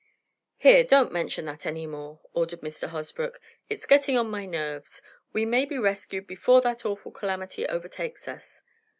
"Here! 0.57 0.83
Don't 0.83 1.11
mention 1.13 1.45
that 1.45 1.67
any 1.67 1.85
more," 1.85 2.21
ordered 2.33 2.61
Mr. 2.61 2.87
Hosbrook. 2.87 3.39
"It's 3.69 3.85
getting 3.85 4.17
on 4.17 4.31
my 4.31 4.47
nerves! 4.47 5.03
We 5.31 5.45
may 5.45 5.63
be 5.63 5.77
rescued 5.77 6.25
before 6.25 6.59
that 6.61 6.87
awful 6.87 7.11
calamity 7.11 7.67
overtakes 7.67 8.27
us." 8.27 8.63